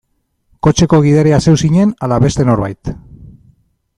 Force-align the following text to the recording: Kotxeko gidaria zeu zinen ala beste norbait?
Kotxeko 0.67 0.99
gidaria 1.07 1.39
zeu 1.47 1.53
zinen 1.65 1.93
ala 2.07 2.19
beste 2.25 2.49
norbait? 2.51 2.95